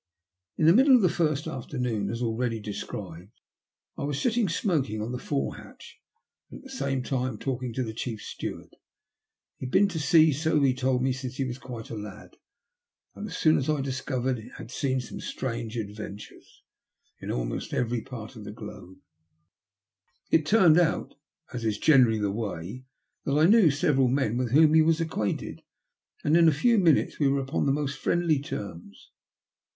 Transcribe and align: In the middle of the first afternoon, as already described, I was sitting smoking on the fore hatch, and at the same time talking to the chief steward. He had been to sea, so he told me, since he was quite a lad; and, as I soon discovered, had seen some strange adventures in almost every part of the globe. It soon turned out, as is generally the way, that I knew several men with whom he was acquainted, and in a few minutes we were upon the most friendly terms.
In 0.57 0.65
the 0.65 0.73
middle 0.73 0.95
of 0.95 1.03
the 1.03 1.09
first 1.09 1.45
afternoon, 1.45 2.09
as 2.09 2.23
already 2.23 2.59
described, 2.59 3.33
I 3.99 4.03
was 4.03 4.19
sitting 4.19 4.49
smoking 4.49 4.99
on 4.99 5.11
the 5.11 5.19
fore 5.19 5.57
hatch, 5.57 5.99
and 6.49 6.57
at 6.57 6.63
the 6.63 6.71
same 6.75 7.03
time 7.03 7.37
talking 7.37 7.71
to 7.73 7.83
the 7.83 7.93
chief 7.93 8.19
steward. 8.19 8.69
He 9.59 9.67
had 9.67 9.71
been 9.71 9.87
to 9.89 9.99
sea, 9.99 10.33
so 10.33 10.59
he 10.61 10.73
told 10.73 11.03
me, 11.03 11.13
since 11.13 11.35
he 11.37 11.43
was 11.43 11.59
quite 11.59 11.91
a 11.91 11.95
lad; 11.95 12.35
and, 13.13 13.27
as 13.29 13.33
I 13.35 13.61
soon 13.61 13.81
discovered, 13.83 14.39
had 14.57 14.71
seen 14.71 15.01
some 15.01 15.19
strange 15.21 15.77
adventures 15.77 16.63
in 17.19 17.29
almost 17.31 17.71
every 17.71 18.01
part 18.01 18.35
of 18.35 18.43
the 18.43 18.51
globe. 18.51 18.97
It 20.31 20.47
soon 20.47 20.47
turned 20.59 20.79
out, 20.79 21.13
as 21.53 21.63
is 21.63 21.77
generally 21.77 22.17
the 22.17 22.31
way, 22.31 22.85
that 23.23 23.37
I 23.37 23.45
knew 23.45 23.69
several 23.69 24.07
men 24.07 24.35
with 24.35 24.49
whom 24.49 24.73
he 24.73 24.81
was 24.81 24.99
acquainted, 24.99 25.61
and 26.23 26.35
in 26.35 26.47
a 26.47 26.51
few 26.51 26.79
minutes 26.79 27.19
we 27.19 27.27
were 27.27 27.41
upon 27.41 27.67
the 27.67 27.71
most 27.71 27.99
friendly 27.99 28.39
terms. 28.39 29.11